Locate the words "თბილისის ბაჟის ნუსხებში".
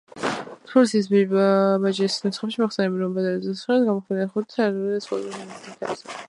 0.69-2.63